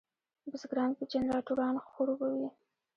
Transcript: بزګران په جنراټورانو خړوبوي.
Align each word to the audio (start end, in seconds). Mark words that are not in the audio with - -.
بزګران 0.51 0.91
په 0.97 1.03
جنراټورانو 1.11 1.85
خړوبوي. 1.89 2.47